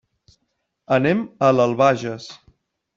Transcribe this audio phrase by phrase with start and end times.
[0.97, 2.31] Anem a l'Albagés.